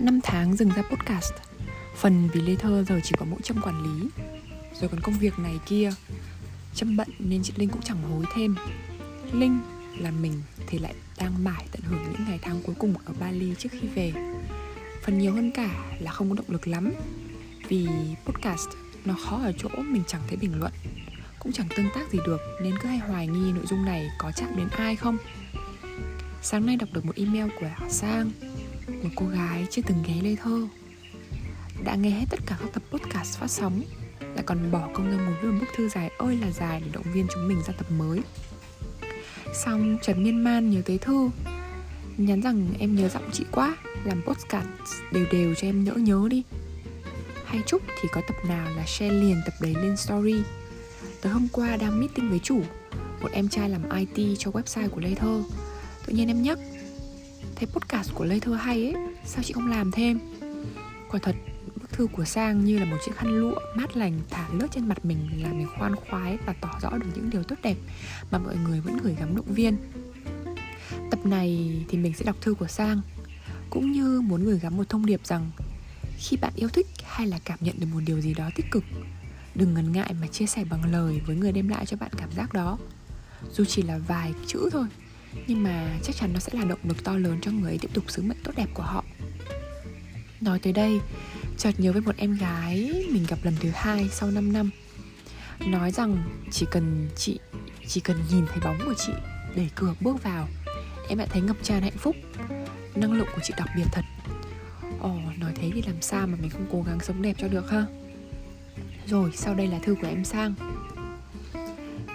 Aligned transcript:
5 0.00 0.20
tháng 0.22 0.56
dừng 0.56 0.68
ra 0.68 0.82
podcast. 0.82 1.32
Phần 1.96 2.28
vì 2.32 2.40
Lê 2.40 2.54
Thơ 2.56 2.84
giờ 2.88 3.00
chỉ 3.04 3.12
có 3.18 3.26
mỗi 3.30 3.40
Trâm 3.42 3.62
quản 3.62 3.82
lý. 3.82 4.08
Rồi 4.80 4.88
còn 4.88 5.00
công 5.00 5.18
việc 5.18 5.38
này 5.38 5.58
kia. 5.66 5.90
Trâm 6.74 6.96
bận 6.96 7.08
nên 7.18 7.42
chị 7.42 7.52
Linh 7.56 7.68
cũng 7.68 7.82
chẳng 7.82 8.02
hối 8.02 8.24
thêm. 8.34 8.56
Linh 9.32 9.60
là 9.98 10.10
mình 10.10 10.42
thì 10.66 10.78
lại 10.78 10.94
đang 11.18 11.44
mải 11.44 11.66
tận 11.72 11.82
hưởng 11.82 12.02
những 12.02 12.24
ngày 12.28 12.38
tháng 12.42 12.62
cuối 12.62 12.74
cùng 12.78 12.94
ở 13.04 13.12
Bali 13.20 13.54
trước 13.58 13.68
khi 13.72 13.88
về. 13.94 14.12
Phần 15.02 15.18
nhiều 15.18 15.32
hơn 15.32 15.50
cả 15.50 15.70
là 16.00 16.10
không 16.10 16.28
có 16.30 16.34
động 16.34 16.46
lực 16.48 16.68
lắm. 16.68 16.92
Vì 17.68 17.88
podcast 18.24 18.68
nó 19.04 19.14
khó 19.24 19.40
ở 19.42 19.52
chỗ 19.58 19.68
mình 19.76 20.02
chẳng 20.06 20.22
thấy 20.28 20.36
bình 20.36 20.60
luận, 20.60 20.72
Cũng 21.38 21.52
chẳng 21.52 21.68
tương 21.76 21.90
tác 21.94 22.12
gì 22.12 22.18
được, 22.26 22.40
Nên 22.62 22.74
cứ 22.82 22.88
hay 22.88 22.98
hoài 22.98 23.26
nghi 23.26 23.52
nội 23.52 23.66
dung 23.66 23.84
này 23.84 24.10
có 24.18 24.32
chạm 24.36 24.56
đến 24.56 24.68
ai 24.68 24.96
không. 24.96 25.16
Sáng 26.42 26.66
nay 26.66 26.76
đọc 26.76 26.88
được 26.92 27.06
một 27.06 27.16
email 27.16 27.50
của 27.60 27.88
Sang. 27.88 28.30
Một 29.04 29.10
cô 29.16 29.26
gái 29.26 29.66
chưa 29.70 29.82
từng 29.86 30.02
ghé 30.06 30.14
lê 30.22 30.36
thơ. 30.36 30.66
Đã 31.84 31.94
nghe 31.94 32.10
hết 32.10 32.24
tất 32.30 32.40
cả 32.46 32.56
các 32.60 32.72
tập 32.72 32.82
podcast 32.90 33.38
phát 33.38 33.50
sóng 33.50 33.82
Lại 34.20 34.44
còn 34.46 34.70
bỏ 34.70 34.88
công 34.94 35.10
ra 35.10 35.16
một 35.16 35.32
viết 35.42 35.48
bức 35.60 35.66
thư 35.76 35.88
dài 35.88 36.10
ơi 36.18 36.36
là 36.36 36.50
dài 36.50 36.82
Để 36.84 36.90
động 36.92 37.04
viên 37.14 37.26
chúng 37.34 37.48
mình 37.48 37.62
ra 37.66 37.72
tập 37.78 37.86
mới. 37.98 38.20
Xong, 39.64 39.98
Trần 40.02 40.22
Miên 40.22 40.44
Man 40.44 40.70
nhớ 40.70 40.82
tới 40.84 40.98
thư, 40.98 41.30
Nhắn 42.16 42.40
rằng 42.40 42.68
em 42.78 42.94
nhớ 42.94 43.08
giọng 43.08 43.30
chị 43.32 43.44
quá, 43.50 43.76
Làm 44.04 44.22
podcast 44.22 44.66
đều 45.12 45.26
đều 45.32 45.54
cho 45.54 45.68
em 45.68 45.84
nhỡ 45.84 45.92
nhớ 45.92 46.26
đi. 46.30 46.42
Hay 47.44 47.62
chúc 47.66 47.82
thì 48.00 48.08
có 48.12 48.20
tập 48.28 48.36
nào 48.48 48.70
là 48.76 48.84
share 48.86 49.14
liền 49.14 49.40
tập 49.44 49.54
đấy 49.60 49.74
lên 49.82 49.96
story. 49.96 50.42
Tới 51.20 51.32
hôm 51.32 51.48
qua 51.52 51.76
đang 51.76 52.00
meeting 52.00 52.30
với 52.30 52.38
chủ, 52.38 52.62
Một 53.20 53.28
em 53.32 53.48
trai 53.48 53.70
làm 53.70 53.82
IT 53.90 54.36
cho 54.38 54.50
website 54.50 54.88
của 54.88 55.00
Lê 55.00 55.14
Thơ. 55.14 55.42
Tự 56.06 56.12
nhiên 56.12 56.28
em 56.28 56.42
nhắc 56.42 56.58
Thấy 57.56 57.66
podcast 57.66 58.14
của 58.14 58.24
Lê 58.24 58.38
Thơ 58.40 58.54
hay 58.54 58.84
ấy, 58.84 58.94
Sao 59.24 59.42
chị 59.42 59.52
không 59.52 59.66
làm 59.66 59.90
thêm 59.90 60.18
Quả 61.10 61.20
thật, 61.22 61.36
bức 61.76 61.90
thư 61.90 62.06
của 62.06 62.24
Sang 62.24 62.64
như 62.64 62.78
là 62.78 62.84
một 62.84 62.96
chiếc 63.06 63.16
khăn 63.16 63.28
lụa 63.28 63.54
mát 63.76 63.96
lành 63.96 64.20
thả 64.30 64.48
lướt 64.52 64.66
trên 64.70 64.88
mặt 64.88 65.04
mình 65.04 65.42
làm 65.42 65.58
mình 65.58 65.68
khoan 65.78 65.96
khoái 65.96 66.38
và 66.46 66.54
tỏ 66.60 66.70
rõ 66.82 66.90
được 66.98 67.06
những 67.14 67.30
điều 67.30 67.42
tốt 67.42 67.56
đẹp 67.62 67.76
mà 68.30 68.38
mọi 68.38 68.56
người 68.56 68.80
vẫn 68.80 68.98
gửi 69.02 69.14
gắm 69.18 69.36
động 69.36 69.54
viên. 69.54 69.76
Tập 71.10 71.26
này 71.26 71.78
thì 71.88 71.98
mình 71.98 72.12
sẽ 72.16 72.24
đọc 72.24 72.36
thư 72.40 72.54
của 72.54 72.66
Sang, 72.66 73.00
cũng 73.70 73.92
như 73.92 74.20
muốn 74.20 74.44
gửi 74.44 74.58
gắm 74.58 74.76
một 74.76 74.88
thông 74.88 75.06
điệp 75.06 75.20
rằng 75.26 75.50
khi 76.18 76.36
bạn 76.36 76.52
yêu 76.56 76.68
thích 76.68 76.86
hay 77.04 77.26
là 77.26 77.38
cảm 77.44 77.58
nhận 77.60 77.80
được 77.80 77.86
một 77.92 78.00
điều 78.06 78.20
gì 78.20 78.34
đó 78.34 78.50
tích 78.54 78.66
cực, 78.70 78.84
đừng 79.54 79.74
ngần 79.74 79.92
ngại 79.92 80.14
mà 80.20 80.26
chia 80.26 80.46
sẻ 80.46 80.64
bằng 80.70 80.92
lời 80.92 81.20
với 81.26 81.36
người 81.36 81.52
đem 81.52 81.68
lại 81.68 81.86
cho 81.86 81.96
bạn 81.96 82.10
cảm 82.16 82.32
giác 82.32 82.52
đó 82.52 82.78
dù 83.52 83.64
chỉ 83.64 83.82
là 83.82 83.98
vài 83.98 84.32
chữ 84.46 84.68
thôi 84.72 84.86
nhưng 85.46 85.62
mà 85.62 85.98
chắc 86.02 86.16
chắn 86.16 86.32
nó 86.32 86.40
sẽ 86.40 86.52
là 86.58 86.64
động 86.64 86.78
lực 86.82 87.04
to 87.04 87.16
lớn 87.16 87.38
cho 87.42 87.50
người 87.50 87.70
ấy 87.70 87.78
tiếp 87.78 87.90
tục 87.94 88.04
sứ 88.08 88.22
mệnh 88.22 88.38
tốt 88.44 88.52
đẹp 88.56 88.68
của 88.74 88.82
họ. 88.82 89.04
Nói 90.40 90.58
tới 90.58 90.72
đây, 90.72 91.00
chợt 91.58 91.72
nhớ 91.78 91.92
với 91.92 92.00
một 92.00 92.16
em 92.16 92.34
gái 92.34 93.04
mình 93.12 93.24
gặp 93.28 93.38
lần 93.42 93.54
thứ 93.60 93.70
hai 93.74 94.08
sau 94.12 94.30
5 94.30 94.52
năm. 94.52 94.70
Nói 95.66 95.90
rằng 95.90 96.22
chỉ 96.50 96.66
cần 96.70 97.08
chị, 97.16 97.38
chỉ 97.86 98.00
cần 98.00 98.16
nhìn 98.30 98.46
thấy 98.46 98.58
bóng 98.64 98.78
của 98.84 98.94
chị 99.06 99.12
đẩy 99.56 99.70
cửa 99.74 99.94
bước 100.00 100.22
vào, 100.22 100.48
em 101.08 101.18
đã 101.18 101.26
thấy 101.26 101.42
ngập 101.42 101.56
tràn 101.62 101.82
hạnh 101.82 101.98
phúc, 101.98 102.16
năng 102.94 103.12
lượng 103.12 103.28
của 103.34 103.40
chị 103.42 103.54
đặc 103.56 103.68
biệt 103.76 103.86
thật. 103.92 104.04
Ồ, 105.00 105.18
nói 105.38 105.52
thế 105.54 105.70
thì 105.74 105.82
làm 105.82 106.02
sao 106.02 106.26
mà 106.26 106.36
mình 106.40 106.50
không 106.50 106.66
cố 106.72 106.82
gắng 106.82 107.00
sống 107.00 107.22
đẹp 107.22 107.36
cho 107.38 107.48
được 107.48 107.70
ha? 107.70 107.86
Rồi, 109.06 109.30
sau 109.34 109.54
đây 109.54 109.66
là 109.66 109.78
thư 109.78 109.94
của 110.00 110.06
em 110.06 110.24
sang. 110.24 110.54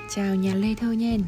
Chào 0.09 0.35
nhà 0.35 0.55
lê 0.55 0.75
thơ 0.75 0.91
nhen 0.91 1.23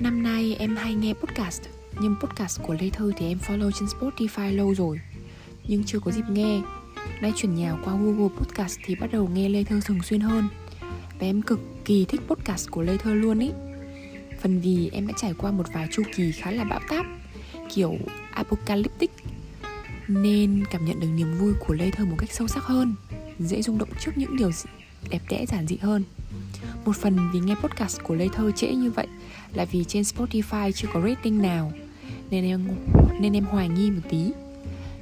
năm 0.00 0.22
nay 0.22 0.56
em 0.58 0.76
hay 0.76 0.94
nghe 0.94 1.14
podcast, 1.14 1.62
nhưng 2.00 2.16
podcast 2.20 2.62
của 2.62 2.76
lê 2.80 2.90
Thư 2.90 3.12
thì 3.16 3.28
em 3.28 3.38
follow 3.38 3.70
trên 3.70 3.88
spotify 3.88 4.56
lâu 4.56 4.74
rồi, 4.74 5.00
nhưng 5.64 5.84
chưa 5.84 5.98
có 6.00 6.10
dịp 6.10 6.24
nghe. 6.30 6.60
Nay 7.20 7.32
chuyển 7.36 7.54
nhà 7.54 7.76
qua 7.84 7.94
Google 7.94 8.36
Podcast 8.38 8.78
thì 8.84 8.94
bắt 8.94 9.12
đầu 9.12 9.28
nghe 9.34 9.48
Lê 9.48 9.64
Thơ 9.64 9.80
thường 9.84 10.02
xuyên 10.02 10.20
hơn. 10.20 10.48
Và 11.18 11.26
em 11.26 11.42
cực 11.42 11.60
kỳ 11.84 12.04
thích 12.04 12.20
podcast 12.26 12.70
của 12.70 12.82
Lê 12.82 12.96
Thơ 12.96 13.14
luôn 13.14 13.38
ý. 13.38 13.50
Phần 14.40 14.60
vì 14.60 14.90
em 14.92 15.06
đã 15.06 15.14
trải 15.16 15.34
qua 15.38 15.50
một 15.50 15.66
vài 15.72 15.88
chu 15.90 16.02
kỳ 16.16 16.32
khá 16.32 16.50
là 16.50 16.64
bão 16.64 16.80
táp, 16.88 17.06
Kiểu 17.74 17.94
apocalyptic, 18.32 19.10
Nên 20.08 20.64
cảm 20.70 20.84
nhận 20.84 21.00
được 21.00 21.08
niềm 21.14 21.38
vui 21.38 21.52
của 21.66 21.74
Lê 21.74 21.90
Thơ 21.90 22.04
một 22.04 22.16
cách 22.18 22.32
sâu 22.32 22.48
sắc 22.48 22.64
hơn, 22.64 22.94
Dễ 23.38 23.62
rung 23.62 23.78
động 23.78 23.88
trước 24.00 24.12
những 24.16 24.36
điều 24.36 24.50
đẹp 25.10 25.22
đẽ 25.28 25.46
giản 25.46 25.66
dị 25.66 25.76
hơn. 25.76 26.04
Một 26.84 26.96
phần 26.96 27.30
vì 27.32 27.40
nghe 27.40 27.54
podcast 27.54 28.02
của 28.02 28.14
Lê 28.14 28.28
Thơ 28.28 28.50
trễ 28.56 28.74
như 28.74 28.90
vậy 28.90 29.06
Là 29.54 29.64
vì 29.64 29.84
trên 29.84 30.02
Spotify 30.02 30.72
chưa 30.72 30.88
có 30.92 31.00
rating 31.00 31.42
nào. 31.42 31.72
Nên 32.30 32.44
em, 32.44 32.68
nên 33.20 33.36
em 33.36 33.44
hoài 33.44 33.68
nghi 33.68 33.90
một 33.90 34.02
tí. 34.10 34.30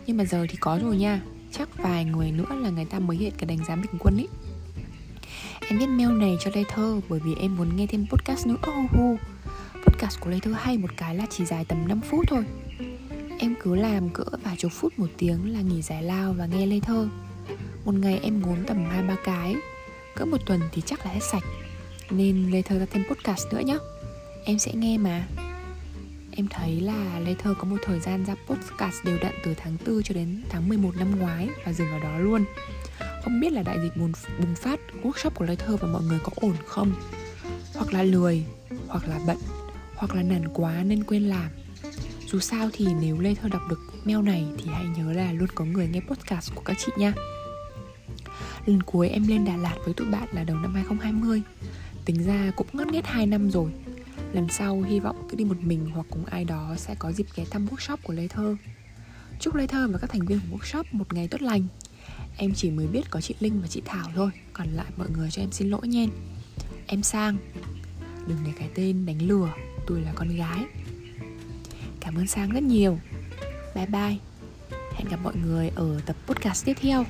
Nhưng 0.06 0.16
mà 0.16 0.24
giờ 0.24 0.46
thì 0.48 0.56
có 0.60 0.78
rồi 0.82 0.96
nha. 0.96 1.20
Chắc 1.52 1.68
vài 1.82 2.04
người 2.04 2.32
nữa 2.32 2.56
là 2.62 2.70
người 2.70 2.84
ta 2.84 2.98
mới 2.98 3.16
hiện 3.16 3.32
cái 3.38 3.46
đánh 3.46 3.64
giá 3.68 3.76
bình 3.76 3.98
quân 3.98 4.16
ý 4.16 4.26
Em 5.68 5.78
viết 5.78 5.86
mail 5.86 6.10
này 6.10 6.36
cho 6.40 6.50
Lê 6.54 6.64
Thơ 6.68 7.00
bởi 7.08 7.20
vì 7.20 7.34
em 7.34 7.56
muốn 7.56 7.76
nghe 7.76 7.86
thêm 7.86 8.06
podcast 8.10 8.46
nữa. 8.46 8.56
Oh, 8.56 9.00
oh. 9.00 9.20
Podcast 9.86 10.20
của 10.20 10.30
Lê 10.30 10.38
Thơ 10.40 10.52
hay 10.52 10.78
một 10.78 10.90
cái 10.96 11.14
là 11.14 11.26
chỉ 11.30 11.44
dài 11.44 11.64
tầm 11.64 11.88
5 11.88 12.00
phút 12.00 12.24
thôi. 12.28 12.44
Em 13.38 13.54
cứ 13.62 13.74
làm 13.74 14.10
cỡ 14.10 14.24
vài 14.44 14.56
chục 14.56 14.72
phút 14.74 14.98
một 14.98 15.08
tiếng 15.16 15.52
là 15.52 15.60
nghỉ 15.60 15.82
giải 15.82 16.02
lao 16.02 16.32
và 16.32 16.46
nghe 16.46 16.66
Lê 16.66 16.80
Thơ. 16.80 17.08
Một 17.84 17.94
ngày 17.94 18.20
em 18.22 18.42
ngốn 18.42 18.64
tầm 18.66 18.76
2-3 18.76 19.16
cái. 19.24 19.54
Cỡ 20.18 20.24
một 20.24 20.46
tuần 20.46 20.60
thì 20.72 20.82
chắc 20.86 21.06
là 21.06 21.12
hết 21.12 21.20
sạch. 21.32 21.42
Nên 22.10 22.50
Lê 22.50 22.62
Thơ 22.62 22.78
ra 22.78 22.86
thêm 22.90 23.04
podcast 23.10 23.46
nữa 23.52 23.60
nhé 23.60 23.78
Em 24.44 24.58
sẽ 24.58 24.72
nghe 24.74 24.98
mà. 24.98 25.26
Em 26.36 26.48
thấy 26.48 26.80
là 26.80 27.20
Lê 27.20 27.34
Thơ 27.34 27.54
có 27.58 27.64
một 27.64 27.76
thời 27.82 28.00
gian 28.00 28.24
ra 28.24 28.34
podcast 28.46 29.04
đều 29.04 29.18
đặn 29.18 29.32
từ 29.44 29.54
tháng 29.54 29.76
4 29.86 30.02
cho 30.02 30.14
đến 30.14 30.42
tháng 30.48 30.68
11 30.68 30.96
năm 30.96 31.18
ngoái 31.18 31.48
và 31.64 31.72
dừng 31.72 31.90
ở 31.90 31.98
đó 31.98 32.18
luôn. 32.18 32.44
Không 33.24 33.40
biết 33.40 33.52
là 33.52 33.62
đại 33.62 33.78
dịch 33.82 33.96
bùng, 33.96 34.12
bùng 34.38 34.54
phát 34.54 34.80
workshop 35.02 35.30
của 35.30 35.44
Lê 35.44 35.56
Thơ 35.56 35.76
và 35.76 35.88
mọi 35.88 36.02
người 36.02 36.18
có 36.22 36.30
ổn 36.36 36.54
không? 36.66 36.92
Hoặc 37.74 37.92
là 37.92 38.02
lười, 38.02 38.44
hoặc 38.88 39.08
là 39.08 39.20
bận, 39.26 39.38
hoặc 39.94 40.14
là 40.14 40.22
nản 40.22 40.48
quá 40.54 40.82
nên 40.84 41.04
quên 41.04 41.22
làm. 41.22 41.50
Dù 42.26 42.40
sao 42.40 42.70
thì 42.72 42.86
nếu 43.00 43.20
Lê 43.20 43.34
Thơ 43.34 43.48
đọc 43.48 43.62
được 43.68 43.80
mail 44.04 44.22
này 44.22 44.46
thì 44.58 44.70
hãy 44.70 44.84
nhớ 44.96 45.12
là 45.12 45.32
luôn 45.32 45.48
có 45.54 45.64
người 45.64 45.88
nghe 45.88 46.00
podcast 46.00 46.54
của 46.54 46.62
các 46.64 46.76
chị 46.78 46.92
nha. 46.96 47.12
Lần 48.66 48.82
cuối 48.82 49.08
em 49.08 49.26
lên 49.26 49.44
Đà 49.44 49.56
Lạt 49.56 49.76
với 49.84 49.94
tụi 49.94 50.10
bạn 50.10 50.28
là 50.32 50.44
đầu 50.44 50.56
năm 50.56 50.74
2020 50.74 51.42
Tính 52.08 52.26
ra 52.26 52.52
cũng 52.56 52.66
ngất 52.72 52.86
nghét 52.86 53.06
2 53.06 53.26
năm 53.26 53.50
rồi. 53.50 53.70
Lần 54.32 54.48
sau 54.48 54.82
hy 54.82 55.00
vọng 55.00 55.26
cứ 55.30 55.36
đi 55.36 55.44
một 55.44 55.56
mình 55.60 55.90
hoặc 55.94 56.06
cùng 56.10 56.24
ai 56.24 56.44
đó 56.44 56.74
sẽ 56.76 56.94
có 56.98 57.12
dịp 57.12 57.26
ghé 57.36 57.44
thăm 57.50 57.66
workshop 57.66 57.96
của 58.02 58.12
Lê 58.12 58.28
Thơ. 58.28 58.56
Chúc 59.40 59.54
Lê 59.54 59.66
Thơ 59.66 59.88
và 59.92 59.98
các 59.98 60.10
thành 60.10 60.26
viên 60.26 60.40
của 60.40 60.56
workshop 60.56 60.84
một 60.92 61.12
ngày 61.12 61.28
tốt 61.28 61.42
lành. 61.42 61.62
Em 62.36 62.54
chỉ 62.54 62.70
mới 62.70 62.86
biết 62.86 63.10
có 63.10 63.20
chị 63.20 63.34
Linh 63.40 63.60
và 63.60 63.66
chị 63.66 63.82
Thảo 63.84 64.10
thôi, 64.14 64.30
Còn 64.52 64.68
lại 64.68 64.86
mọi 64.96 65.08
người 65.10 65.30
cho 65.30 65.42
em 65.42 65.52
xin 65.52 65.70
lỗi 65.70 65.88
nhen. 65.88 66.10
Em 66.86 67.02
Sang. 67.02 67.36
Đừng 68.26 68.38
để 68.46 68.52
cái 68.58 68.68
tên 68.74 69.06
đánh 69.06 69.22
lừa, 69.28 69.52
Tôi 69.86 70.00
là 70.00 70.12
con 70.14 70.36
gái. 70.36 70.64
Cảm 72.00 72.14
ơn 72.14 72.26
Sang 72.26 72.50
rất 72.50 72.62
nhiều. 72.62 72.98
Bye 73.74 73.86
bye. 73.86 74.16
Hẹn 74.94 75.08
gặp 75.08 75.20
mọi 75.22 75.36
người 75.36 75.68
ở 75.68 76.00
tập 76.06 76.16
podcast 76.26 76.64
tiếp 76.64 76.76
theo. 76.80 77.04